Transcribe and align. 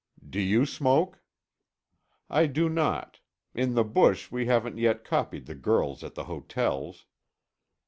"Do 0.27 0.39
you 0.41 0.65
smoke?" 0.65 1.21
"I 2.27 2.47
do 2.47 2.69
not. 2.69 3.19
In 3.53 3.75
the 3.75 3.83
bush, 3.83 4.31
we 4.31 4.47
haven't 4.47 4.79
yet 4.79 5.03
copied 5.05 5.45
the 5.45 5.53
girls 5.53 6.03
at 6.03 6.15
the 6.15 6.23
hotels." 6.23 7.05